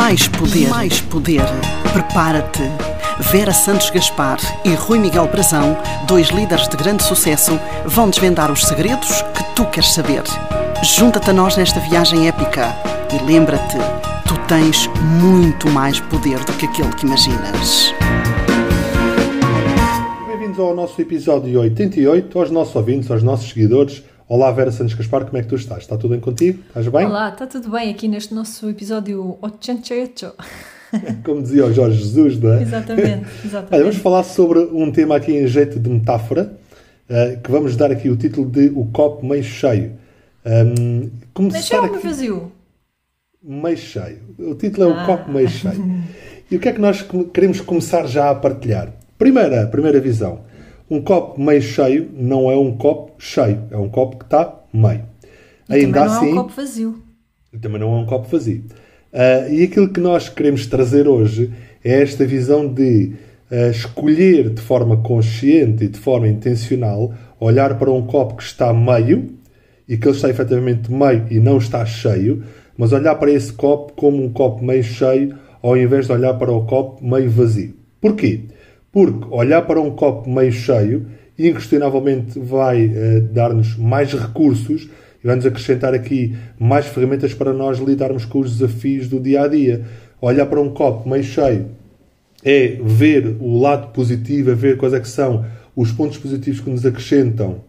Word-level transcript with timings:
Mais 0.00 0.26
poder. 0.28 0.68
Mais 0.70 1.00
poder. 1.02 1.42
Prepara-te. 1.92 2.62
Vera 3.30 3.52
Santos 3.52 3.90
Gaspar 3.90 4.38
e 4.64 4.72
Rui 4.72 4.98
Miguel 4.98 5.28
Brazão, 5.28 5.76
dois 6.06 6.28
líderes 6.28 6.66
de 6.68 6.74
grande 6.74 7.02
sucesso, 7.02 7.60
vão 7.84 8.08
desvendar 8.08 8.50
os 8.50 8.64
segredos 8.64 9.20
que 9.34 9.44
tu 9.54 9.66
queres 9.66 9.92
saber. 9.92 10.22
Junta-te 10.82 11.28
a 11.28 11.34
nós 11.34 11.54
nesta 11.58 11.80
viagem 11.80 12.28
épica 12.28 12.74
e 13.12 13.22
lembra-te, 13.30 13.76
tu 14.26 14.38
tens 14.48 14.88
muito 15.20 15.68
mais 15.68 16.00
poder 16.00 16.38
do 16.44 16.52
que 16.54 16.64
aquele 16.64 16.94
que 16.94 17.04
imaginas. 17.04 17.94
Bem-vindos 20.26 20.58
ao 20.58 20.74
nosso 20.74 20.98
episódio 20.98 21.60
88, 21.60 22.38
aos 22.38 22.50
nossos 22.50 22.74
ouvintes, 22.74 23.10
aos 23.10 23.22
nossos 23.22 23.50
seguidores. 23.50 24.02
Olá 24.30 24.52
Vera 24.52 24.70
Santos 24.70 24.94
Gaspar, 24.94 25.24
como 25.24 25.38
é 25.38 25.42
que 25.42 25.48
tu 25.48 25.56
estás? 25.56 25.80
Está 25.80 25.96
tudo 25.96 26.10
bem 26.10 26.20
contigo? 26.20 26.62
Estás 26.68 26.86
bem? 26.86 27.04
Olá, 27.04 27.30
está 27.30 27.48
tudo 27.48 27.68
bem 27.68 27.90
aqui 27.90 28.06
neste 28.06 28.32
nosso 28.32 28.70
episódio 28.70 29.36
88. 29.42 30.34
Como 31.26 31.42
dizia 31.42 31.66
o 31.66 31.72
Jorge 31.72 31.98
Jesus, 31.98 32.38
não 32.38 32.52
é? 32.52 32.62
Exatamente, 32.62 33.26
exatamente. 33.44 33.74
Olha, 33.74 33.82
vamos 33.82 33.96
falar 33.96 34.22
sobre 34.22 34.60
um 34.60 34.92
tema 34.92 35.16
aqui 35.16 35.32
em 35.32 35.48
jeito 35.48 35.80
de 35.80 35.90
metáfora, 35.90 36.56
uh, 37.10 37.40
que 37.42 37.50
vamos 37.50 37.74
dar 37.74 37.90
aqui 37.90 38.08
o 38.08 38.16
título 38.16 38.48
de 38.48 38.68
O 38.68 38.84
Copo 38.92 39.26
Meio 39.26 39.42
Cheio. 39.42 39.94
Um, 40.46 41.10
meio 41.40 41.62
cheio 41.64 41.82
ou 41.82 41.90
meio 41.90 42.00
vazio? 42.00 42.52
Meio 43.42 43.76
cheio. 43.76 44.18
O 44.38 44.54
título 44.54 44.90
é 44.90 44.92
ah. 44.92 45.02
O 45.02 45.06
Copo 45.06 45.32
Meio 45.32 45.48
Cheio. 45.48 46.04
E 46.48 46.56
o 46.56 46.60
que 46.60 46.68
é 46.68 46.72
que 46.72 46.80
nós 46.80 47.04
queremos 47.32 47.60
começar 47.60 48.06
já 48.06 48.28
a 48.30 48.34
partilhar? 48.34 48.92
Primeira, 49.16 49.68
primeira 49.68 50.00
visão. 50.00 50.40
Um 50.90 51.00
copo 51.00 51.40
meio 51.40 51.62
cheio 51.62 52.10
não 52.12 52.50
é 52.50 52.56
um 52.56 52.76
copo 52.76 53.12
cheio, 53.18 53.62
é 53.70 53.76
um 53.76 53.88
copo 53.88 54.18
que 54.18 54.24
está 54.24 54.60
meio. 54.74 55.04
E 55.68 55.74
Ainda 55.74 55.86
também 55.86 55.92
não 55.92 56.02
assim, 56.02 56.14
é 56.14 56.18
um 56.18 56.24
assim, 56.24 56.34
copo 56.34 56.52
vazio. 56.56 57.02
Também 57.60 57.80
não 57.80 57.96
é 57.96 58.00
um 58.00 58.06
copo 58.06 58.28
vazio. 58.28 58.64
Uh, 59.12 59.52
e 59.52 59.62
aquilo 59.62 59.88
que 59.88 60.00
nós 60.00 60.28
queremos 60.28 60.66
trazer 60.66 61.06
hoje 61.06 61.52
é 61.84 62.02
esta 62.02 62.26
visão 62.26 62.66
de 62.66 63.12
uh, 63.50 63.70
escolher 63.70 64.50
de 64.50 64.60
forma 64.60 64.96
consciente 64.96 65.84
e 65.84 65.88
de 65.88 65.98
forma 65.98 66.28
intencional 66.28 67.14
olhar 67.38 67.78
para 67.78 67.90
um 67.90 68.04
copo 68.06 68.36
que 68.36 68.42
está 68.42 68.72
meio 68.72 69.30
e 69.88 69.96
que 69.96 70.06
ele 70.06 70.16
está 70.16 70.28
efetivamente 70.28 70.92
meio 70.92 71.26
e 71.30 71.38
não 71.40 71.58
está 71.58 71.84
cheio, 71.86 72.44
mas 72.76 72.92
olhar 72.92 73.14
para 73.14 73.30
esse 73.30 73.52
copo 73.52 73.92
como 73.94 74.22
um 74.22 74.32
copo 74.32 74.64
meio 74.64 74.82
cheio 74.82 75.36
ao 75.62 75.76
invés 75.76 76.06
de 76.06 76.12
olhar 76.12 76.34
para 76.34 76.52
o 76.52 76.64
copo 76.64 77.04
meio 77.04 77.30
vazio. 77.30 77.74
Porquê? 78.00 78.44
Porque 78.92 79.26
olhar 79.30 79.62
para 79.62 79.80
um 79.80 79.90
copo 79.90 80.28
meio 80.28 80.52
cheio 80.52 81.06
inquestionavelmente 81.38 82.38
vai 82.38 82.86
uh, 82.86 83.22
dar-nos 83.32 83.76
mais 83.76 84.12
recursos 84.12 84.88
e 85.22 85.26
vai-nos 85.26 85.46
acrescentar 85.46 85.94
aqui 85.94 86.36
mais 86.58 86.86
ferramentas 86.86 87.32
para 87.32 87.52
nós 87.52 87.78
lidarmos 87.78 88.24
com 88.24 88.40
os 88.40 88.58
desafios 88.58 89.08
do 89.08 89.20
dia 89.20 89.42
a 89.42 89.48
dia. 89.48 89.84
Olhar 90.20 90.46
para 90.46 90.60
um 90.60 90.70
copo 90.70 91.08
meio 91.08 91.24
cheio 91.24 91.68
é 92.44 92.78
ver 92.82 93.36
o 93.40 93.60
lado 93.60 93.92
positivo, 93.92 94.50
é 94.50 94.54
ver 94.54 94.76
quais 94.76 94.94
é 94.94 95.00
que 95.00 95.08
são 95.08 95.44
os 95.74 95.92
pontos 95.92 96.18
positivos 96.18 96.60
que 96.60 96.70
nos 96.70 96.84
acrescentam 96.84 97.62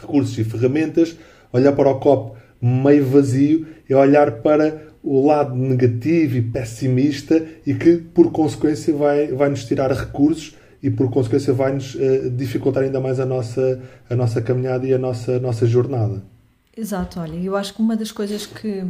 recursos 0.00 0.38
e 0.38 0.44
ferramentas. 0.44 1.16
Olhar 1.52 1.72
para 1.72 1.90
o 1.90 1.98
copo 1.98 2.36
meio 2.60 3.04
vazio 3.04 3.66
é 3.88 3.94
olhar 3.94 4.30
para 4.42 4.93
o 5.04 5.26
lado 5.26 5.54
negativo 5.54 6.38
e 6.38 6.42
pessimista 6.42 7.44
e 7.66 7.74
que, 7.74 7.98
por 7.98 8.32
consequência, 8.32 8.94
vai, 8.94 9.26
vai 9.28 9.50
nos 9.50 9.66
tirar 9.66 9.92
recursos 9.92 10.56
e, 10.82 10.90
por 10.90 11.10
consequência, 11.10 11.52
vai 11.52 11.74
nos 11.74 11.94
uh, 11.94 12.30
dificultar 12.30 12.82
ainda 12.82 13.00
mais 13.00 13.20
a 13.20 13.26
nossa, 13.26 13.82
a 14.08 14.16
nossa 14.16 14.40
caminhada 14.40 14.86
e 14.86 14.94
a 14.94 14.98
nossa, 14.98 15.36
a 15.36 15.38
nossa 15.38 15.66
jornada. 15.66 16.22
Exato, 16.76 17.20
olha, 17.20 17.36
eu 17.36 17.54
acho 17.54 17.72
que 17.72 17.80
uma 17.80 17.96
das 17.96 18.10
coisas 18.10 18.46
que 18.46 18.84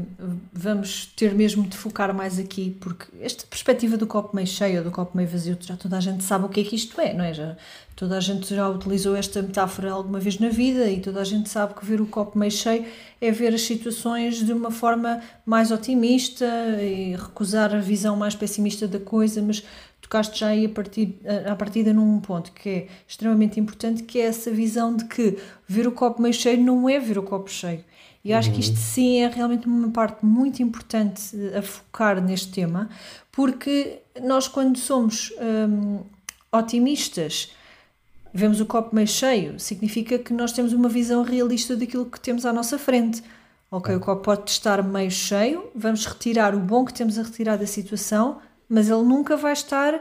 vamos 0.50 1.04
ter 1.14 1.34
mesmo 1.34 1.68
de 1.68 1.76
focar 1.76 2.14
mais 2.14 2.38
aqui, 2.38 2.70
porque 2.80 3.04
esta 3.20 3.46
perspectiva 3.46 3.98
do 3.98 4.06
copo 4.06 4.34
meio 4.34 4.48
cheio 4.48 4.78
ou 4.78 4.84
do 4.84 4.90
copo 4.90 5.14
meio 5.14 5.28
vazio, 5.28 5.58
já 5.60 5.76
toda 5.76 5.98
a 5.98 6.00
gente 6.00 6.24
sabe 6.24 6.46
o 6.46 6.48
que 6.48 6.60
é 6.60 6.64
que 6.64 6.76
isto 6.76 6.98
é, 6.98 7.12
não 7.12 7.22
é? 7.22 7.34
Já, 7.34 7.58
toda 7.94 8.16
a 8.16 8.20
gente 8.20 8.54
já 8.54 8.66
utilizou 8.70 9.14
esta 9.14 9.42
metáfora 9.42 9.92
alguma 9.92 10.18
vez 10.18 10.38
na 10.38 10.48
vida 10.48 10.90
e 10.90 10.98
toda 10.98 11.20
a 11.20 11.24
gente 11.24 11.50
sabe 11.50 11.74
que 11.74 11.84
ver 11.84 12.00
o 12.00 12.06
copo 12.06 12.38
meio 12.38 12.50
cheio 12.50 12.86
é 13.20 13.30
ver 13.30 13.54
as 13.54 13.60
situações 13.60 14.36
de 14.42 14.52
uma 14.54 14.70
forma 14.70 15.20
mais 15.44 15.70
otimista 15.70 16.46
e 16.80 17.14
recusar 17.14 17.74
a 17.74 17.80
visão 17.80 18.16
mais 18.16 18.34
pessimista 18.34 18.88
da 18.88 18.98
coisa, 18.98 19.42
mas 19.42 19.62
tocaste 20.14 20.38
já 20.38 20.48
aí 20.48 20.66
a 20.66 20.68
partir 20.68 21.18
a 21.50 21.56
partida 21.56 21.92
num 21.92 22.20
ponto 22.20 22.52
que 22.52 22.68
é 22.68 22.86
extremamente 23.06 23.58
importante, 23.58 24.04
que 24.04 24.20
é 24.20 24.26
essa 24.26 24.50
visão 24.50 24.94
de 24.94 25.04
que 25.06 25.36
ver 25.66 25.88
o 25.88 25.92
copo 25.92 26.22
meio 26.22 26.32
cheio 26.32 26.62
não 26.62 26.88
é 26.88 27.00
ver 27.00 27.18
o 27.18 27.22
copo 27.22 27.50
cheio. 27.50 27.84
E 28.24 28.32
acho 28.32 28.50
que 28.52 28.60
isto 28.60 28.76
uhum. 28.76 28.82
sim 28.82 29.18
é 29.18 29.28
realmente 29.28 29.66
uma 29.66 29.90
parte 29.90 30.24
muito 30.24 30.62
importante 30.62 31.36
a 31.54 31.60
focar 31.60 32.22
neste 32.22 32.48
tema, 32.52 32.88
porque 33.30 33.98
nós 34.22 34.48
quando 34.48 34.78
somos 34.78 35.30
hum, 35.68 36.00
otimistas, 36.50 37.52
vemos 38.32 38.60
o 38.60 38.66
copo 38.66 38.94
meio 38.94 39.08
cheio, 39.08 39.58
significa 39.58 40.18
que 40.18 40.32
nós 40.32 40.52
temos 40.52 40.72
uma 40.72 40.88
visão 40.88 41.22
realista 41.22 41.76
daquilo 41.76 42.06
que 42.06 42.18
temos 42.18 42.46
à 42.46 42.52
nossa 42.52 42.78
frente. 42.78 43.22
Ok, 43.70 43.94
o 43.94 44.00
copo 44.00 44.22
pode 44.22 44.50
estar 44.50 44.82
meio 44.82 45.10
cheio, 45.10 45.64
vamos 45.74 46.06
retirar 46.06 46.54
o 46.54 46.60
bom 46.60 46.84
que 46.84 46.94
temos 46.94 47.18
a 47.18 47.22
retirar 47.22 47.58
da 47.58 47.66
situação, 47.66 48.38
mas 48.68 48.88
ele 48.88 49.02
nunca 49.02 49.36
vai 49.36 49.52
estar 49.52 50.00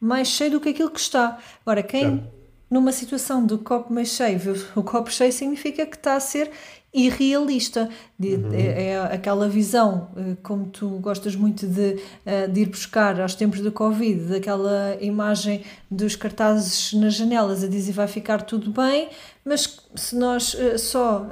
mais 0.00 0.28
cheio 0.28 0.52
do 0.52 0.60
que 0.60 0.68
aquilo 0.70 0.90
que 0.90 1.00
está. 1.00 1.38
Agora, 1.64 1.82
quem 1.82 2.22
numa 2.70 2.92
situação 2.92 3.44
do 3.44 3.58
copo 3.58 3.92
meio 3.92 4.06
cheio, 4.06 4.40
o 4.74 4.82
copo 4.82 5.10
cheio 5.12 5.32
significa 5.32 5.86
que 5.86 5.96
está 5.96 6.14
a 6.14 6.20
ser 6.20 6.50
irrealista. 6.92 7.88
Uhum. 8.18 8.52
é, 8.52 8.90
é, 8.90 9.00
aquela 9.12 9.48
visão, 9.48 10.08
eh, 10.16 10.36
como 10.42 10.66
tu 10.66 10.88
gostas 11.00 11.34
muito 11.34 11.66
de, 11.66 12.00
eh, 12.24 12.46
de 12.46 12.60
ir 12.60 12.66
buscar 12.66 13.20
aos 13.20 13.34
tempos 13.34 13.60
do 13.60 13.72
Covid, 13.72 14.26
daquela 14.26 14.96
imagem 15.00 15.62
dos 15.90 16.14
cartazes 16.14 16.92
nas 16.92 17.14
janelas 17.14 17.64
a 17.64 17.66
dizer 17.66 17.92
vai 17.92 18.06
ficar 18.06 18.42
tudo 18.42 18.70
bem, 18.70 19.08
mas 19.44 19.80
se 19.96 20.14
nós 20.14 20.56
eh, 20.56 20.78
só 20.78 21.26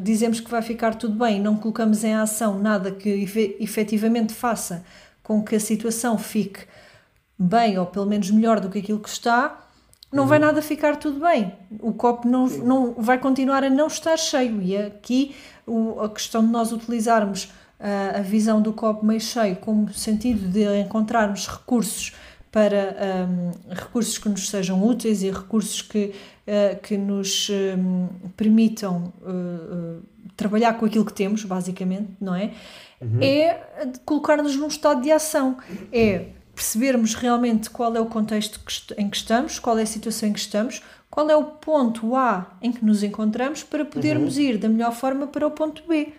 dizemos 0.00 0.38
que 0.38 0.50
vai 0.50 0.62
ficar 0.62 0.94
tudo 0.94 1.14
bem 1.14 1.38
e 1.38 1.40
não 1.40 1.56
colocamos 1.56 2.04
em 2.04 2.14
ação 2.14 2.60
nada 2.60 2.92
que 2.92 3.08
efetivamente 3.58 4.32
faça 4.32 4.84
com 5.24 5.42
que 5.42 5.56
a 5.56 5.60
situação 5.60 6.16
fique 6.16 6.60
bem 7.36 7.76
ou 7.76 7.86
pelo 7.86 8.06
menos 8.06 8.30
melhor 8.30 8.60
do 8.60 8.70
que 8.70 8.78
aquilo 8.78 9.00
que 9.00 9.08
está, 9.08 9.64
não 10.12 10.22
uhum. 10.22 10.28
vai 10.28 10.38
nada 10.38 10.62
ficar 10.62 10.96
tudo 10.96 11.18
bem. 11.18 11.52
O 11.80 11.92
copo 11.92 12.28
não, 12.28 12.46
não 12.46 12.94
vai 12.94 13.18
continuar 13.18 13.64
a 13.64 13.70
não 13.70 13.88
estar 13.88 14.16
cheio. 14.16 14.62
E 14.62 14.76
aqui 14.76 15.34
o, 15.66 15.98
a 16.00 16.08
questão 16.08 16.44
de 16.44 16.52
nós 16.52 16.70
utilizarmos 16.70 17.46
uh, 17.80 18.18
a 18.18 18.20
visão 18.20 18.62
do 18.62 18.72
copo 18.72 19.04
meio 19.04 19.20
cheio 19.20 19.56
como 19.56 19.92
sentido 19.92 20.46
de 20.46 20.78
encontrarmos 20.78 21.48
recursos 21.48 22.14
para 22.52 23.26
um, 23.28 23.50
recursos 23.74 24.16
que 24.16 24.28
nos 24.28 24.48
sejam 24.48 24.80
úteis 24.86 25.24
e 25.24 25.30
recursos 25.32 25.82
que, 25.82 26.14
uh, 26.46 26.80
que 26.80 26.96
nos 26.96 27.48
um, 27.50 28.06
permitam 28.36 29.12
uh, 29.22 30.00
trabalhar 30.36 30.74
com 30.74 30.86
aquilo 30.86 31.04
que 31.04 31.12
temos, 31.12 31.44
basicamente, 31.44 32.10
não 32.20 32.32
é? 32.32 32.52
Uhum. 33.04 33.22
é 33.22 33.60
colocar-nos 34.04 34.56
num 34.56 34.68
estado 34.68 35.02
de 35.02 35.10
ação. 35.10 35.56
É 35.92 36.26
percebermos 36.54 37.14
realmente 37.14 37.68
qual 37.68 37.94
é 37.96 38.00
o 38.00 38.06
contexto 38.06 38.60
em 38.96 39.10
que 39.10 39.16
estamos, 39.16 39.58
qual 39.58 39.78
é 39.78 39.82
a 39.82 39.86
situação 39.86 40.28
em 40.28 40.32
que 40.32 40.38
estamos, 40.38 40.82
qual 41.10 41.28
é 41.28 41.36
o 41.36 41.44
ponto 41.44 42.14
A 42.16 42.56
em 42.62 42.72
que 42.72 42.84
nos 42.84 43.02
encontramos 43.02 43.62
para 43.62 43.84
podermos 43.84 44.36
uhum. 44.36 44.42
ir 44.42 44.58
da 44.58 44.68
melhor 44.68 44.92
forma 44.92 45.26
para 45.26 45.46
o 45.46 45.50
ponto 45.50 45.82
B, 45.86 46.12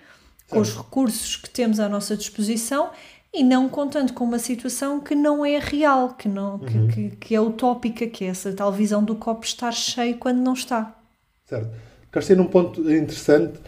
com 0.50 0.60
os 0.60 0.76
recursos 0.76 1.36
que 1.38 1.50
temos 1.50 1.80
à 1.80 1.90
nossa 1.90 2.16
disposição 2.16 2.90
e 3.34 3.44
não 3.44 3.68
contando 3.68 4.14
com 4.14 4.24
uma 4.24 4.40
situação 4.40 5.00
que 5.00 5.14
não 5.14 5.46
é 5.46 5.60
real, 5.60 6.14
que, 6.14 6.30
não, 6.30 6.56
uhum. 6.56 6.88
que, 6.88 7.10
que, 7.10 7.16
que, 7.18 7.36
é 7.36 7.42
utópica, 7.42 8.08
que 8.08 8.24
é 8.24 8.28
essa 8.28 8.54
tal 8.54 8.72
visão 8.72 9.04
do 9.04 9.16
copo 9.16 9.46
estar 9.46 9.74
cheio 9.74 10.18
quando 10.18 10.38
não 10.38 10.54
está. 10.54 10.96
Certo. 11.46 11.70
Quero 12.12 12.26
ser 12.26 12.40
um 12.40 12.48
ponto 12.48 12.82
interessante 12.90 13.60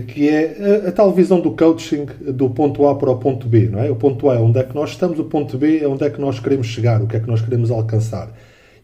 que 0.00 0.28
é 0.28 0.82
a, 0.84 0.88
a, 0.88 0.92
tal 0.92 1.12
visão 1.12 1.40
do 1.40 1.52
coaching 1.52 2.06
do 2.20 2.50
ponto 2.50 2.86
A 2.88 2.94
para 2.96 3.10
o 3.10 3.16
ponto 3.18 3.46
B. 3.46 3.68
Não 3.68 3.80
é? 3.80 3.90
O 3.90 3.96
ponto 3.96 4.28
A 4.28 4.34
é 4.34 4.38
onde 4.38 4.58
é 4.58 4.64
que 4.64 4.74
nós 4.74 4.90
estamos, 4.90 5.18
o 5.18 5.24
ponto 5.24 5.56
B 5.56 5.78
é 5.78 5.86
onde 5.86 6.04
é 6.04 6.10
que 6.10 6.20
nós 6.20 6.40
queremos 6.40 6.66
chegar, 6.66 7.00
o 7.00 7.06
que 7.06 7.16
é 7.16 7.20
que 7.20 7.28
nós 7.28 7.40
queremos 7.40 7.70
alcançar. 7.70 8.30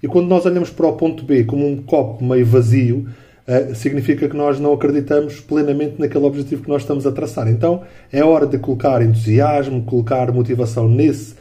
E 0.03 0.07
quando 0.07 0.29
nós 0.29 0.47
olhamos 0.47 0.71
para 0.71 0.87
o 0.87 0.93
ponto 0.93 1.25
B 1.25 1.45
como 1.45 1.67
um 1.67 1.83
copo 1.83 2.25
meio 2.25 2.47
vazio, 2.47 3.09
uh, 3.47 3.75
significa 3.75 4.29
que 4.29 4.37
nós 4.37 4.61
não 4.61 4.73
acreditamos 4.73 5.41
plenamente 5.41 5.97
naquele 5.99 6.25
objetivo 6.25 6.63
que 6.63 6.69
nós 6.69 6.83
estamos 6.83 7.07
a 7.07 7.13
traçar. 7.13 7.49
Então 7.49 7.83
é 8.13 8.25
hora 8.25 8.47
de 8.47 8.59
colocar 8.59 9.03
entusiasmo, 9.03 9.83
colocar 9.83 10.31
motivação 10.33 10.89
nesse 10.89 11.35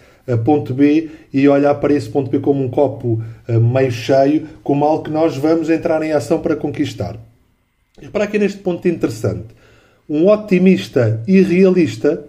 ponto 0.45 0.73
B 0.73 1.09
e 1.33 1.47
olhar 1.49 1.73
para 1.75 1.93
esse 1.93 2.07
ponto 2.07 2.29
B 2.29 2.39
como 2.39 2.63
um 2.63 2.69
copo 2.69 3.21
meio 3.47 3.91
cheio, 3.91 4.47
como 4.63 4.85
algo 4.85 5.03
que 5.03 5.09
nós 5.09 5.35
vamos 5.35 5.67
entrar 5.67 6.01
em 6.03 6.11
ação 6.11 6.39
para 6.39 6.55
conquistar. 6.55 7.17
Repara 7.99 8.25
aqui 8.25 8.39
neste 8.39 8.59
ponto 8.59 8.87
interessante. 8.87 9.60
Um 10.11 10.27
otimista 10.27 11.23
irrealista 11.25 12.25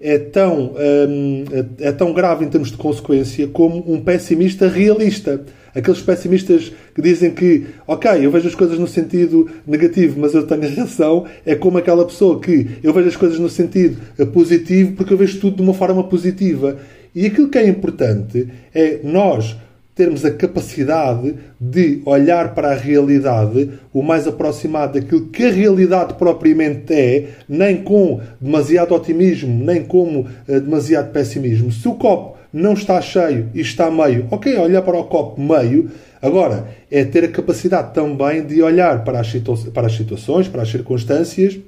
é 0.00 0.16
tão, 0.16 0.76
hum, 1.08 1.44
é 1.80 1.90
tão 1.90 2.12
grave 2.12 2.44
em 2.44 2.48
termos 2.48 2.70
de 2.70 2.76
consequência 2.76 3.48
como 3.48 3.82
um 3.92 4.00
pessimista 4.00 4.68
realista. 4.68 5.44
aqueles 5.74 6.00
pessimistas 6.00 6.72
que 6.94 7.02
dizem 7.02 7.32
que, 7.32 7.66
ok, 7.84 8.24
eu 8.24 8.30
vejo 8.30 8.46
as 8.46 8.54
coisas 8.54 8.78
no 8.78 8.86
sentido 8.86 9.50
negativo, 9.66 10.20
mas 10.20 10.34
eu 10.34 10.46
tenho 10.46 10.72
razão, 10.76 11.26
é 11.44 11.56
como 11.56 11.78
aquela 11.78 12.04
pessoa 12.04 12.40
que 12.40 12.68
eu 12.80 12.92
vejo 12.92 13.08
as 13.08 13.16
coisas 13.16 13.40
no 13.40 13.48
sentido 13.48 14.00
positivo 14.32 14.92
porque 14.92 15.12
eu 15.12 15.18
vejo 15.18 15.40
tudo 15.40 15.56
de 15.56 15.62
uma 15.62 15.74
forma 15.74 16.04
positiva. 16.04 16.78
E 17.12 17.26
aquilo 17.26 17.48
que 17.48 17.58
é 17.58 17.66
importante 17.66 18.46
é 18.72 19.00
nós 19.02 19.56
termos 19.96 20.26
a 20.26 20.30
capacidade 20.30 21.34
de 21.58 22.02
olhar 22.04 22.54
para 22.54 22.72
a 22.72 22.74
realidade 22.74 23.70
o 23.94 24.02
mais 24.02 24.28
aproximado 24.28 25.00
daquilo 25.00 25.28
que 25.28 25.44
a 25.44 25.50
realidade 25.50 26.14
propriamente 26.14 26.92
é, 26.92 27.28
nem 27.48 27.82
com 27.82 28.20
demasiado 28.38 28.94
otimismo, 28.94 29.64
nem 29.64 29.82
com 29.82 30.20
uh, 30.20 30.26
demasiado 30.46 31.10
pessimismo. 31.12 31.72
Se 31.72 31.88
o 31.88 31.94
copo 31.94 32.36
não 32.52 32.74
está 32.74 33.00
cheio 33.00 33.48
e 33.54 33.60
está 33.62 33.90
meio, 33.90 34.28
ok, 34.30 34.54
olhar 34.58 34.82
para 34.82 34.98
o 34.98 35.04
copo 35.04 35.40
meio. 35.40 35.90
Agora, 36.20 36.68
é 36.90 37.02
ter 37.02 37.24
a 37.24 37.28
capacidade 37.28 37.94
também 37.94 38.44
de 38.44 38.62
olhar 38.62 39.02
para 39.02 39.20
as, 39.20 39.32
para 39.72 39.86
as 39.86 39.96
situações, 39.96 40.46
para 40.46 40.60
as 40.60 40.68
circunstâncias 40.68 41.58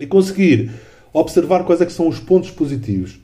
e 0.00 0.06
conseguir 0.06 0.70
observar 1.12 1.64
quais 1.64 1.82
é 1.82 1.86
que 1.86 1.92
são 1.92 2.08
os 2.08 2.18
pontos 2.18 2.50
positivos. 2.50 3.20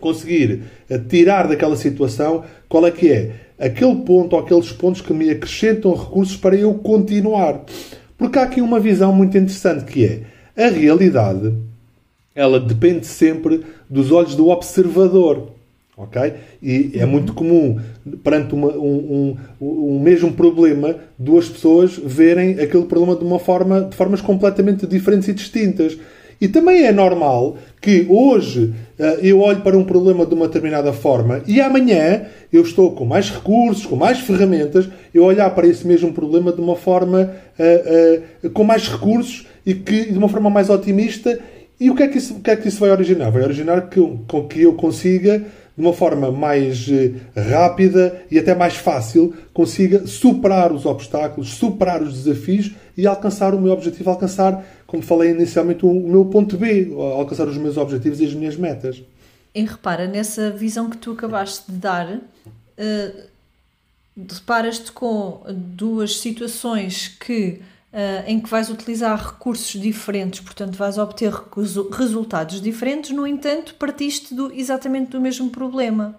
Conseguir 0.00 0.62
uh, 0.90 0.98
tirar 1.08 1.46
daquela 1.46 1.76
situação 1.76 2.42
qual 2.68 2.84
é 2.84 2.90
que 2.90 3.12
é 3.12 3.45
aquele 3.58 3.96
ponto 3.96 4.34
ou 4.34 4.40
aqueles 4.40 4.72
pontos 4.72 5.00
que 5.00 5.12
me 5.12 5.30
acrescentam 5.30 5.94
recursos 5.94 6.36
para 6.36 6.56
eu 6.56 6.74
continuar. 6.74 7.64
Porque 8.16 8.38
há 8.38 8.42
aqui 8.42 8.60
uma 8.60 8.80
visão 8.80 9.12
muito 9.12 9.36
interessante 9.36 9.84
que 9.84 10.04
é 10.56 10.66
a 10.66 10.70
realidade, 10.70 11.52
ela 12.34 12.60
depende 12.60 13.06
sempre 13.06 13.64
dos 13.88 14.10
olhos 14.10 14.34
do 14.34 14.48
observador. 14.48 15.52
Ok? 15.98 16.34
E 16.62 16.90
é 16.94 17.04
uhum. 17.04 17.10
muito 17.10 17.32
comum, 17.32 17.80
perante 18.22 18.54
uma, 18.54 18.68
um, 18.68 19.34
um, 19.58 19.66
um, 19.66 19.98
mesmo 19.98 20.30
problema, 20.30 20.94
duas 21.18 21.48
pessoas 21.48 21.96
verem 21.96 22.60
aquele 22.60 22.84
problema 22.84 23.16
de 23.16 23.24
uma 23.24 23.38
forma, 23.38 23.80
de 23.80 23.96
formas 23.96 24.20
completamente 24.20 24.86
diferentes 24.86 25.26
e 25.28 25.32
distintas. 25.32 25.96
E 26.40 26.48
também 26.48 26.84
é 26.84 26.92
normal 26.92 27.56
que 27.80 28.06
hoje 28.08 28.74
eh, 28.98 29.20
eu 29.22 29.40
olho 29.40 29.60
para 29.60 29.76
um 29.76 29.84
problema 29.84 30.26
de 30.26 30.34
uma 30.34 30.46
determinada 30.46 30.92
forma 30.92 31.42
e 31.46 31.60
amanhã 31.60 32.26
eu 32.52 32.62
estou 32.62 32.92
com 32.92 33.04
mais 33.04 33.30
recursos, 33.30 33.86
com 33.86 33.96
mais 33.96 34.18
ferramentas, 34.20 34.88
eu 35.14 35.24
olhar 35.24 35.48
para 35.50 35.66
esse 35.66 35.86
mesmo 35.86 36.12
problema 36.12 36.52
de 36.52 36.60
uma 36.60 36.76
forma 36.76 37.30
uh, 37.58 38.46
uh, 38.46 38.50
com 38.50 38.64
mais 38.64 38.88
recursos 38.88 39.46
e 39.64 39.74
que 39.74 40.12
de 40.12 40.18
uma 40.18 40.28
forma 40.28 40.50
mais 40.50 40.70
otimista. 40.70 41.38
E 41.78 41.90
o 41.90 41.94
que 41.94 42.02
é 42.02 42.08
que 42.08 42.18
isso, 42.18 42.34
o 42.34 42.40
que 42.40 42.50
é 42.50 42.56
que 42.56 42.68
isso 42.68 42.80
vai 42.80 42.90
originar? 42.90 43.30
Vai 43.30 43.42
originar 43.42 43.88
que, 43.90 44.00
com 44.26 44.46
que 44.48 44.62
eu 44.62 44.72
consiga 44.74 45.44
de 45.76 45.84
uma 45.84 45.92
forma 45.92 46.32
mais 46.32 46.86
rápida 47.50 48.22
e 48.30 48.38
até 48.38 48.54
mais 48.54 48.76
fácil, 48.76 49.34
consiga 49.52 50.06
superar 50.06 50.72
os 50.72 50.86
obstáculos, 50.86 51.50
superar 51.50 52.02
os 52.02 52.22
desafios 52.22 52.72
e 52.96 53.06
alcançar 53.06 53.54
o 53.54 53.60
meu 53.60 53.72
objetivo, 53.72 54.08
alcançar 54.08 54.64
como 54.86 55.02
falei 55.02 55.30
inicialmente, 55.30 55.84
o 55.84 55.92
meu 55.92 56.24
ponto 56.26 56.56
B, 56.56 56.92
alcançar 57.16 57.48
os 57.48 57.58
meus 57.58 57.76
objetivos 57.76 58.20
e 58.20 58.24
as 58.24 58.34
minhas 58.34 58.56
metas. 58.56 59.02
E 59.54 59.62
repara, 59.62 60.06
nessa 60.06 60.50
visão 60.50 60.88
que 60.88 60.96
tu 60.96 61.12
acabaste 61.12 61.70
de 61.70 61.78
dar, 61.78 62.14
uh, 62.14 63.22
deparas-te 64.16 64.92
com 64.92 65.42
duas 65.50 66.18
situações 66.18 67.08
que, 67.08 67.60
em 68.26 68.38
que 68.38 68.48
vais 68.48 68.68
utilizar 68.68 69.32
recursos 69.32 69.80
diferentes, 69.80 70.40
portanto 70.40 70.76
vais 70.76 70.98
obter 70.98 71.32
resultados 71.90 72.60
diferentes, 72.60 73.10
no 73.10 73.26
entanto 73.26 73.74
partiste 73.74 74.34
do, 74.34 74.52
exatamente 74.52 75.12
do 75.12 75.20
mesmo 75.20 75.48
problema. 75.48 76.14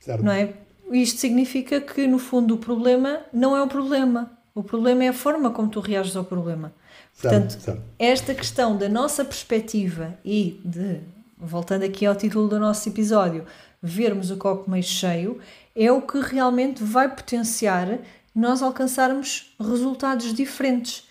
Certo. 0.00 0.24
Não 0.24 0.32
é? 0.32 0.54
Isto 0.90 1.20
significa 1.20 1.80
que, 1.80 2.06
no 2.06 2.18
fundo, 2.18 2.54
o 2.54 2.58
problema 2.58 3.20
não 3.32 3.56
é 3.56 3.62
o 3.62 3.66
problema. 3.66 4.30
O 4.54 4.62
problema 4.62 5.04
é 5.04 5.08
a 5.08 5.12
forma 5.12 5.50
como 5.50 5.68
tu 5.68 5.80
reages 5.80 6.16
ao 6.16 6.24
problema. 6.24 6.72
Portanto, 7.20 7.50
certo, 7.50 7.62
certo. 7.62 7.82
esta 7.98 8.34
questão 8.34 8.76
da 8.76 8.88
nossa 8.88 9.24
perspectiva 9.24 10.16
e 10.24 10.60
de, 10.64 11.00
voltando 11.36 11.84
aqui 11.84 12.06
ao 12.06 12.14
título 12.14 12.48
do 12.48 12.58
nosso 12.58 12.88
episódio, 12.88 13.44
vermos 13.82 14.30
o 14.30 14.36
copo 14.36 14.70
meio 14.70 14.82
cheio, 14.82 15.38
é 15.74 15.90
o 15.92 16.00
que 16.00 16.20
realmente 16.20 16.82
vai 16.82 17.14
potenciar 17.14 17.98
nós 18.36 18.62
alcançarmos 18.62 19.56
resultados 19.58 20.34
diferentes. 20.34 21.08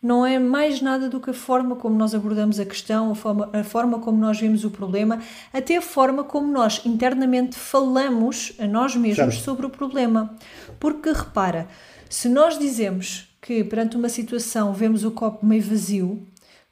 Não 0.00 0.24
é 0.24 0.38
mais 0.38 0.80
nada 0.80 1.08
do 1.08 1.18
que 1.18 1.30
a 1.30 1.34
forma 1.34 1.74
como 1.74 1.98
nós 1.98 2.14
abordamos 2.14 2.60
a 2.60 2.64
questão, 2.64 3.10
a 3.10 3.16
forma, 3.16 3.50
a 3.52 3.64
forma 3.64 3.98
como 3.98 4.16
nós 4.16 4.38
vemos 4.40 4.64
o 4.64 4.70
problema, 4.70 5.20
até 5.52 5.76
a 5.76 5.82
forma 5.82 6.22
como 6.22 6.46
nós 6.52 6.80
internamente 6.86 7.56
falamos 7.56 8.52
a 8.60 8.66
nós 8.68 8.94
mesmos 8.94 9.34
certo. 9.34 9.44
sobre 9.44 9.66
o 9.66 9.70
problema. 9.70 10.36
Porque 10.78 11.10
repara, 11.10 11.66
se 12.08 12.28
nós 12.28 12.56
dizemos 12.56 13.28
que 13.42 13.64
perante 13.64 13.96
uma 13.96 14.08
situação 14.08 14.72
vemos 14.72 15.02
o 15.02 15.10
copo 15.10 15.44
meio 15.44 15.62
vazio, 15.64 16.24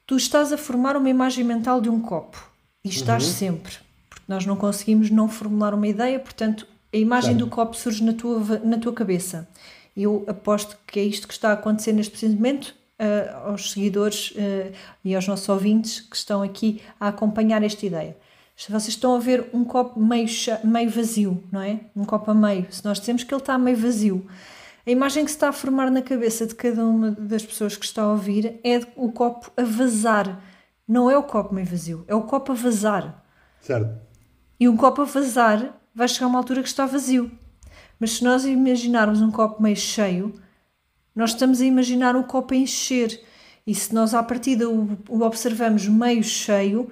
tu 0.07 0.17
estás 0.17 0.53
a 0.53 0.57
formar 0.57 0.97
uma 0.97 1.11
imagem 1.11 1.43
mental 1.43 1.81
de 1.81 1.91
um 1.91 2.01
copo. 2.01 2.49
E 2.85 2.89
estás 2.89 3.25
uhum. 3.25 3.33
sempre. 3.33 3.75
Porque 4.09 4.25
nós 4.29 4.47
não 4.47 4.55
conseguimos 4.55 5.11
não 5.11 5.29
formular 5.29 5.75
uma 5.75 5.89
ideia, 5.89 6.21
portanto, 6.21 6.65
a 6.95 6.97
imagem 6.97 7.33
claro. 7.33 7.47
do 7.47 7.51
copo 7.51 7.77
surge 7.77 8.05
na 8.05 8.13
tua, 8.13 8.61
na 8.61 8.79
tua 8.79 8.93
cabeça. 8.93 9.49
Eu 9.97 10.25
aposto 10.29 10.77
que 10.87 11.01
é 11.01 11.03
isto 11.03 11.27
que 11.27 11.35
está 11.35 11.51
a 11.51 11.55
acontecer 11.55 11.93
neste 11.93 12.11
preciso 12.11 12.37
momento 12.37 12.75
uh, 13.01 13.49
aos 13.49 13.71
seguidores 13.73 14.33
uh, 14.33 14.73
e 15.05 15.15
aos 15.15 15.27
nossos 15.27 15.49
ouvintes 15.49 16.01
que 16.01 16.17
estão 16.17 16.43
aqui 16.43 16.83
a 17.01 17.09
acompanhar 17.09 17.63
esta 17.63 17.87
ideia. 17.87 18.17
Vocês 18.57 18.89
estão 18.89 19.15
a 19.15 19.19
ver 19.19 19.51
um 19.53 19.65
copo 19.65 20.01
meio, 20.01 20.27
meio 20.65 20.89
vazio, 20.89 21.45
não 21.53 21.61
é? 21.61 21.81
Um 21.95 22.05
copo 22.05 22.31
a 22.31 22.35
meio. 22.35 22.67
Se 22.71 22.83
nós 22.85 22.99
dizemos 22.99 23.23
que 23.23 23.33
ele 23.33 23.43
está 23.43 23.59
meio 23.59 23.77
vazio, 23.77 24.27
a 24.87 24.91
imagem 24.91 25.25
que 25.25 25.31
se 25.31 25.37
está 25.37 25.51
a 25.51 25.53
formar 25.53 25.91
na 25.91 26.01
cabeça 26.01 26.47
de 26.47 26.55
cada 26.55 26.85
uma 26.85 27.11
das 27.11 27.45
pessoas 27.45 27.77
que 27.77 27.85
está 27.85 28.03
a 28.03 28.13
ouvir 28.13 28.59
é 28.65 28.81
o 28.97 29.13
copo 29.13 29.51
a 29.57 29.63
vazar. 29.63 30.41
Não 30.89 31.11
é 31.11 31.19
o 31.19 31.23
copo 31.23 31.55
meio 31.55 31.67
vazio, 31.67 32.05
é 32.09 32.15
o 32.15 32.23
copo 32.23 32.53
a 32.53 32.55
vazar. 32.55 33.23
Certo. 33.61 34.01
E 34.59 34.69
um 34.69 34.77
copo 34.77 35.03
a 35.03 35.05
vazar 35.05 35.79
vai 35.95 36.09
chegar 36.09 36.27
a 36.27 36.29
uma 36.29 36.39
altura 36.39 36.63
que 36.63 36.69
está 36.69 36.87
vazio. 36.87 37.31
Mas 37.99 38.13
se 38.13 38.25
nós 38.25 38.45
imaginarmos 38.45 39.21
um 39.21 39.31
copo 39.31 39.63
meio 39.63 39.77
cheio, 39.77 40.35
nós 41.15 41.31
estamos 41.31 41.61
a 41.61 41.65
imaginar 41.65 42.15
o 42.15 42.25
copo 42.25 42.53
a 42.53 42.57
encher. 42.57 43.21
E 43.67 43.75
se 43.75 43.95
nós 43.95 44.15
à 44.15 44.23
partida 44.23 44.69
o, 44.69 44.99
o 45.09 45.23
observamos 45.23 45.89
meio 45.89 46.23
cheio, 46.23 46.91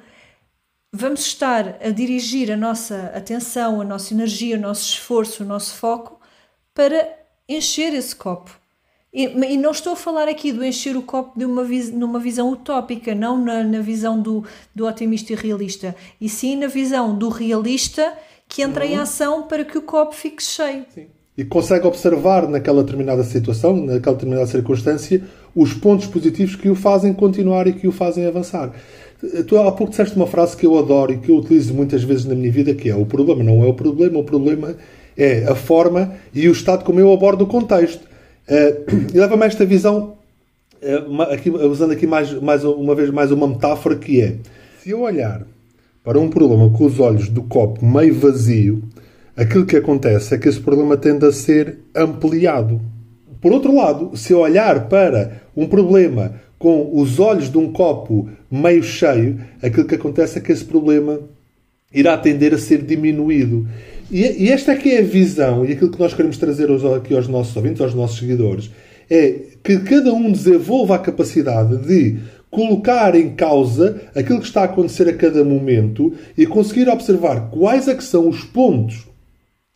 vamos 0.92 1.20
estar 1.20 1.76
a 1.82 1.90
dirigir 1.90 2.50
a 2.50 2.56
nossa 2.56 3.12
atenção, 3.14 3.80
a 3.80 3.84
nossa 3.84 4.14
energia, 4.14 4.56
o 4.56 4.60
nosso 4.60 4.88
esforço, 4.88 5.42
o 5.42 5.46
nosso 5.46 5.74
foco 5.74 6.20
para 6.72 7.18
encher 7.48 7.92
esse 7.94 8.14
copo. 8.16 8.58
E, 9.12 9.26
e, 9.26 9.56
não 9.56 9.70
estou 9.70 9.92
a 9.92 9.96
falar 9.96 10.26
aqui 10.26 10.50
do 10.50 10.64
encher 10.64 10.96
o 10.96 11.02
copo 11.02 11.38
de 11.38 11.44
uma 11.44 11.62
numa 11.92 12.18
visão 12.18 12.50
utópica, 12.50 13.14
não 13.14 13.38
na, 13.38 13.62
na 13.62 13.80
visão 13.80 14.20
do, 14.20 14.44
do 14.74 14.86
otimista 14.86 15.32
e 15.32 15.36
realista, 15.36 15.94
e 16.20 16.28
sim 16.28 16.56
na 16.56 16.66
visão 16.66 17.16
do 17.16 17.28
realista 17.28 18.12
que 18.54 18.62
entra 18.62 18.84
uhum. 18.84 18.90
em 18.92 18.96
ação 18.96 19.42
para 19.48 19.64
que 19.64 19.76
o 19.76 19.82
copo 19.82 20.14
fique 20.14 20.40
cheio. 20.40 20.84
Sim. 20.94 21.06
E 21.36 21.44
consegue 21.44 21.84
observar 21.88 22.48
naquela 22.48 22.84
determinada 22.84 23.24
situação, 23.24 23.74
naquela 23.74 24.14
determinada 24.14 24.46
circunstância, 24.46 25.20
os 25.56 25.74
pontos 25.74 26.06
positivos 26.06 26.54
que 26.54 26.68
o 26.68 26.76
fazem 26.76 27.12
continuar 27.12 27.66
e 27.66 27.72
que 27.72 27.88
o 27.88 27.90
fazem 27.90 28.24
avançar. 28.24 28.72
Tu 29.48 29.58
há 29.58 29.72
pouco 29.72 29.90
disseste 29.90 30.14
uma 30.14 30.28
frase 30.28 30.56
que 30.56 30.64
eu 30.64 30.78
adoro 30.78 31.12
e 31.12 31.18
que 31.18 31.32
eu 31.32 31.36
utilizo 31.36 31.74
muitas 31.74 32.04
vezes 32.04 32.26
na 32.26 32.36
minha 32.36 32.52
vida, 32.52 32.72
que 32.72 32.88
é 32.88 32.94
o 32.94 33.04
problema 33.04 33.42
não 33.42 33.64
é 33.64 33.66
o 33.66 33.74
problema, 33.74 34.20
o 34.20 34.24
problema 34.24 34.76
é 35.16 35.44
a 35.48 35.56
forma 35.56 36.14
e 36.32 36.48
o 36.48 36.52
estado 36.52 36.84
como 36.84 37.00
eu 37.00 37.12
abordo 37.12 37.42
o 37.42 37.48
contexto. 37.48 38.04
Uh, 38.48 39.12
e 39.12 39.18
leva-me 39.18 39.42
a 39.42 39.46
esta 39.46 39.66
visão, 39.66 40.16
uh, 40.80 41.22
aqui, 41.22 41.50
usando 41.50 41.90
aqui 41.90 42.06
mais, 42.06 42.32
mais 42.34 42.62
uma 42.62 42.94
vez 42.94 43.10
mais 43.10 43.32
uma 43.32 43.48
metáfora 43.48 43.96
que 43.96 44.20
é, 44.20 44.36
se 44.80 44.90
eu 44.90 45.00
olhar 45.00 45.44
para 46.04 46.20
um 46.20 46.28
problema 46.28 46.68
com 46.68 46.84
os 46.84 47.00
olhos 47.00 47.30
do 47.30 47.42
copo 47.42 47.84
meio 47.84 48.14
vazio, 48.14 48.82
aquilo 49.34 49.64
que 49.64 49.76
acontece 49.76 50.34
é 50.34 50.38
que 50.38 50.48
esse 50.48 50.60
problema 50.60 50.98
tende 50.98 51.24
a 51.24 51.32
ser 51.32 51.78
ampliado. 51.96 52.78
Por 53.40 53.52
outro 53.52 53.74
lado, 53.74 54.14
se 54.14 54.32
eu 54.32 54.40
olhar 54.40 54.86
para 54.88 55.40
um 55.56 55.66
problema 55.66 56.34
com 56.58 56.90
os 56.92 57.18
olhos 57.18 57.50
de 57.50 57.56
um 57.56 57.72
copo 57.72 58.28
meio 58.50 58.82
cheio, 58.82 59.40
aquilo 59.62 59.86
que 59.86 59.94
acontece 59.94 60.38
é 60.38 60.40
que 60.42 60.52
esse 60.52 60.64
problema 60.64 61.20
irá 61.92 62.18
tender 62.18 62.52
a 62.52 62.58
ser 62.58 62.82
diminuído. 62.82 63.66
E, 64.10 64.50
esta 64.50 64.72
é 64.72 64.76
que 64.76 64.90
é 64.90 64.98
a 64.98 65.04
visão 65.04 65.64
e 65.64 65.72
aquilo 65.72 65.90
que 65.90 65.98
nós 65.98 66.12
queremos 66.12 66.36
trazer 66.36 66.68
aqui 66.94 67.14
aos 67.16 67.28
nossos 67.28 67.56
ouvintes, 67.56 67.80
aos 67.80 67.94
nossos 67.94 68.18
seguidores, 68.18 68.70
é 69.10 69.36
que 69.62 69.78
cada 69.80 70.12
um 70.12 70.30
desenvolva 70.30 70.96
a 70.96 70.98
capacidade 70.98 71.78
de 71.78 72.18
colocar 72.54 73.14
em 73.14 73.34
causa 73.34 74.00
aquilo 74.14 74.40
que 74.40 74.46
está 74.46 74.62
a 74.62 74.64
acontecer 74.64 75.08
a 75.08 75.16
cada 75.16 75.44
momento 75.44 76.12
e 76.38 76.46
conseguir 76.46 76.88
observar 76.88 77.50
quais 77.50 77.88
é 77.88 77.94
que 77.94 78.04
são 78.04 78.28
os 78.28 78.44
pontos 78.44 79.06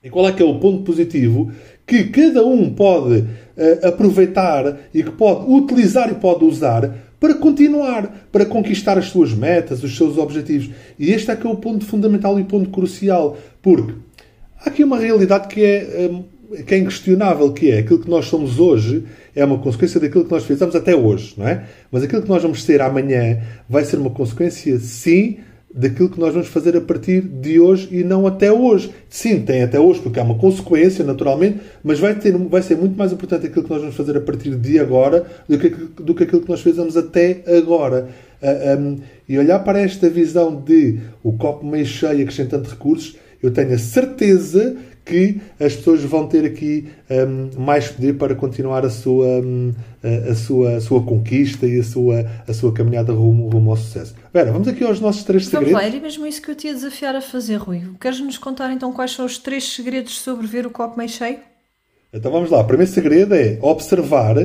e 0.02 0.08
qual 0.08 0.28
é 0.28 0.32
que 0.32 0.42
é 0.42 0.46
o 0.46 0.58
ponto 0.58 0.84
positivo 0.84 1.50
que 1.86 2.04
cada 2.04 2.44
um 2.46 2.72
pode 2.72 3.20
uh, 3.20 3.86
aproveitar 3.86 4.78
e 4.94 5.02
que 5.02 5.10
pode 5.10 5.50
utilizar 5.50 6.10
e 6.10 6.14
pode 6.14 6.44
usar 6.44 6.94
para 7.18 7.34
continuar, 7.34 8.28
para 8.30 8.46
conquistar 8.46 8.96
as 8.96 9.06
suas 9.06 9.32
metas, 9.32 9.82
os 9.82 9.96
seus 9.96 10.18
objetivos. 10.18 10.70
E 10.98 11.10
este 11.10 11.30
é 11.30 11.36
que 11.36 11.46
é 11.46 11.50
o 11.50 11.56
ponto 11.56 11.84
fundamental 11.84 12.38
e 12.38 12.44
ponto 12.44 12.70
crucial, 12.70 13.36
porque 13.60 13.94
há 14.60 14.68
aqui 14.68 14.84
uma 14.84 14.98
realidade 14.98 15.48
que 15.48 15.64
é 15.64 16.08
hum, 16.12 16.24
que 16.66 16.74
é 16.74 16.78
inquestionável 16.78 17.52
que 17.52 17.70
é 17.70 17.78
aquilo 17.78 17.98
que 17.98 18.08
nós 18.08 18.26
somos 18.26 18.58
hoje 18.58 19.04
é 19.34 19.44
uma 19.44 19.58
consequência 19.58 20.00
daquilo 20.00 20.24
que 20.24 20.30
nós 20.30 20.44
fizemos 20.44 20.74
até 20.74 20.96
hoje, 20.96 21.34
não 21.36 21.46
é? 21.46 21.64
Mas 21.90 22.02
aquilo 22.02 22.22
que 22.22 22.28
nós 22.28 22.42
vamos 22.42 22.64
ser 22.64 22.80
amanhã 22.80 23.40
vai 23.68 23.84
ser 23.84 23.96
uma 23.96 24.10
consequência, 24.10 24.78
sim, 24.78 25.38
daquilo 25.72 26.08
que 26.08 26.18
nós 26.18 26.32
vamos 26.32 26.48
fazer 26.48 26.76
a 26.76 26.80
partir 26.80 27.20
de 27.20 27.60
hoje 27.60 27.88
e 27.90 28.02
não 28.02 28.26
até 28.26 28.50
hoje. 28.50 28.90
Sim, 29.08 29.42
tem 29.42 29.62
até 29.62 29.78
hoje, 29.78 30.00
porque 30.00 30.18
é 30.18 30.22
uma 30.22 30.36
consequência, 30.36 31.04
naturalmente, 31.04 31.60
mas 31.84 32.00
vai, 32.00 32.14
ter, 32.14 32.36
vai 32.36 32.62
ser 32.62 32.76
muito 32.76 32.96
mais 32.96 33.12
importante 33.12 33.46
aquilo 33.46 33.64
que 33.64 33.70
nós 33.70 33.80
vamos 33.80 33.96
fazer 33.96 34.16
a 34.16 34.20
partir 34.20 34.54
de 34.56 34.78
agora 34.78 35.26
do 35.48 35.58
que, 35.58 35.68
do 35.68 36.14
que 36.14 36.24
aquilo 36.24 36.42
que 36.42 36.48
nós 36.48 36.60
fizemos 36.60 36.96
até 36.96 37.42
agora. 37.46 38.08
Uh, 38.40 38.46
ah, 38.46 38.76
um, 38.78 38.98
e 39.28 39.38
olhar 39.38 39.58
para 39.60 39.80
esta 39.80 40.08
visão 40.08 40.60
de 40.60 41.00
o 41.22 41.32
copo 41.32 41.66
meio 41.66 41.84
cheio 41.84 42.22
acrescentando 42.22 42.68
recursos, 42.68 43.16
eu 43.42 43.50
tenho 43.52 43.74
a 43.74 43.78
certeza 43.78 44.76
que 45.08 45.40
as 45.58 45.74
pessoas 45.74 46.04
vão 46.04 46.26
ter 46.26 46.44
aqui 46.44 46.88
um, 47.10 47.60
mais 47.60 47.88
poder 47.88 48.14
para 48.14 48.34
continuar 48.34 48.84
a 48.84 48.90
sua, 48.90 49.26
um, 49.26 49.72
a, 50.30 50.34
sua, 50.34 50.76
a 50.76 50.80
sua 50.80 51.02
conquista 51.02 51.66
e 51.66 51.80
a 51.80 51.82
sua, 51.82 52.26
a 52.46 52.52
sua 52.52 52.72
caminhada 52.72 53.12
rumo, 53.12 53.48
rumo 53.48 53.70
ao 53.70 53.76
sucesso. 53.76 54.14
Vera, 54.32 54.52
vamos 54.52 54.68
aqui 54.68 54.84
aos 54.84 55.00
nossos 55.00 55.24
três 55.24 55.44
vamos 55.44 55.66
segredos. 55.66 55.72
Vamos 55.72 55.92
lá, 55.92 55.96
era 55.96 56.04
mesmo 56.04 56.26
isso 56.26 56.42
que 56.42 56.50
eu 56.50 56.54
te 56.54 56.66
ia 56.66 56.74
desafiar 56.74 57.16
a 57.16 57.22
fazer, 57.22 57.56
Rui. 57.56 57.82
Queres-nos 57.98 58.36
contar 58.36 58.70
então 58.70 58.92
quais 58.92 59.12
são 59.12 59.24
os 59.24 59.38
três 59.38 59.64
segredos 59.64 60.20
sobre 60.20 60.46
ver 60.46 60.66
o 60.66 60.70
copo 60.70 60.98
meio 60.98 61.08
cheio? 61.08 61.38
Então 62.12 62.30
vamos 62.30 62.50
lá. 62.50 62.60
O 62.60 62.64
primeiro 62.64 62.92
segredo 62.92 63.34
é 63.34 63.58
observar 63.62 64.36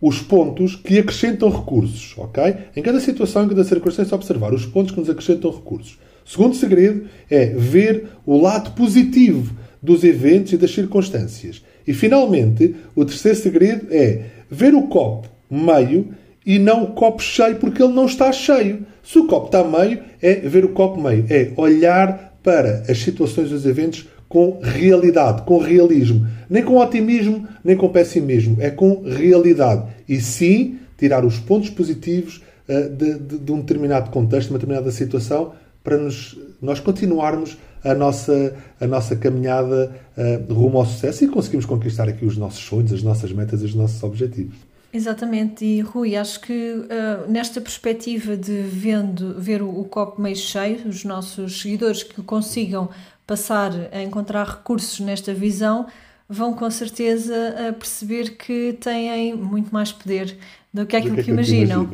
os 0.00 0.20
pontos 0.20 0.74
que 0.74 0.98
acrescentam 0.98 1.48
recursos, 1.48 2.14
ok? 2.16 2.56
Em 2.74 2.82
cada 2.82 2.98
situação, 2.98 3.44
em 3.44 3.48
cada 3.48 3.64
circunstância, 3.64 4.14
observar 4.14 4.52
os 4.52 4.66
pontos 4.66 4.92
que 4.92 5.00
nos 5.00 5.10
acrescentam 5.10 5.50
recursos. 5.50 5.98
O 6.24 6.30
segundo 6.30 6.54
segredo 6.54 7.06
é 7.30 7.46
ver 7.46 8.08
o 8.24 8.40
lado 8.40 8.72
positivo 8.72 9.54
dos 9.82 10.04
eventos 10.04 10.52
e 10.52 10.56
das 10.56 10.72
circunstâncias. 10.72 11.62
E, 11.86 11.92
finalmente, 11.92 12.76
o 12.94 13.04
terceiro 13.04 13.38
segredo 13.38 13.86
é 13.90 14.26
ver 14.50 14.74
o 14.74 14.82
copo 14.82 15.28
meio 15.50 16.14
e 16.46 16.58
não 16.58 16.84
o 16.84 16.92
copo 16.92 17.22
cheio, 17.22 17.56
porque 17.56 17.82
ele 17.82 17.92
não 17.92 18.06
está 18.06 18.30
cheio. 18.32 18.86
Se 19.02 19.18
o 19.18 19.26
copo 19.26 19.46
está 19.46 19.64
meio, 19.64 20.00
é 20.20 20.34
ver 20.36 20.64
o 20.64 20.70
copo 20.70 21.00
meio. 21.00 21.26
É 21.28 21.50
olhar 21.56 22.38
para 22.42 22.84
as 22.88 22.98
situações 22.98 23.50
dos 23.50 23.66
eventos 23.66 24.08
com 24.28 24.60
realidade, 24.62 25.42
com 25.42 25.58
realismo. 25.58 26.26
Nem 26.48 26.62
com 26.62 26.76
otimismo, 26.76 27.46
nem 27.62 27.76
com 27.76 27.88
pessimismo. 27.88 28.56
É 28.60 28.70
com 28.70 29.02
realidade. 29.02 29.84
E 30.08 30.20
sim, 30.20 30.78
tirar 30.96 31.24
os 31.24 31.38
pontos 31.38 31.70
positivos 31.70 32.42
uh, 32.68 32.88
de, 32.88 33.18
de, 33.18 33.38
de, 33.38 33.52
um 33.52 33.60
determinado 33.60 34.10
contexto, 34.10 34.48
de 34.48 34.54
uma 34.54 34.58
determinada 34.58 34.90
situação, 34.90 35.52
para 35.82 35.98
nos, 35.98 36.38
nós 36.60 36.80
continuarmos 36.80 37.58
a 37.84 37.94
nossa, 37.94 38.54
a 38.80 38.86
nossa 38.86 39.16
caminhada 39.16 39.92
uh, 40.16 40.52
rumo 40.52 40.78
ao 40.78 40.86
sucesso 40.86 41.24
e 41.24 41.28
conseguimos 41.28 41.66
conquistar 41.66 42.08
aqui 42.08 42.24
os 42.24 42.36
nossos 42.36 42.62
sonhos, 42.64 42.92
as 42.92 43.02
nossas 43.02 43.32
metas 43.32 43.62
os 43.62 43.74
nossos 43.74 44.02
objetivos. 44.02 44.56
Exatamente, 44.94 45.64
e 45.64 45.80
Rui, 45.80 46.14
acho 46.16 46.40
que 46.40 46.52
uh, 46.52 47.30
nesta 47.30 47.60
perspectiva 47.60 48.36
de 48.36 48.60
vendo, 48.62 49.40
ver 49.40 49.62
o, 49.62 49.80
o, 49.80 49.84
copo 49.84 50.20
meio 50.20 50.36
cheio, 50.36 50.86
os 50.86 51.02
nossos 51.02 51.62
seguidores 51.62 52.02
que 52.02 52.22
consigam 52.22 52.90
passar 53.26 53.72
a 53.90 54.02
encontrar 54.02 54.46
recursos 54.46 55.00
nesta 55.00 55.32
visão 55.32 55.86
vão 56.28 56.52
com 56.52 56.70
certeza 56.70 57.34
a 57.68 57.72
perceber 57.72 58.36
que 58.36 58.76
têm 58.80 59.34
muito 59.34 59.72
mais 59.72 59.92
poder 59.92 60.36
do 60.72 60.84
que 60.86 60.96
aquilo 60.96 61.16
do 61.16 61.16
que, 61.16 61.24
que, 61.24 61.30
imaginam. 61.30 61.88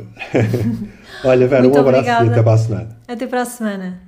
Olha, 1.24 1.46
Vera, 1.46 1.68
um 1.68 1.76
abraço 1.76 1.88
obrigada. 1.88 2.26
e 2.26 2.30
até 2.30 2.42
para 2.42 2.52
a 2.52 2.58
semana. 2.58 2.98
Até 3.06 3.26
para 3.26 3.42
a 3.42 3.44
semana. 3.44 4.07